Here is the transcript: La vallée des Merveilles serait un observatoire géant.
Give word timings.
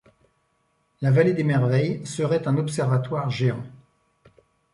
La 1.03 1.11
vallée 1.11 1.35
des 1.35 1.43
Merveilles 1.43 2.03
serait 2.07 2.47
un 2.47 2.57
observatoire 2.57 3.29
géant. 3.29 3.63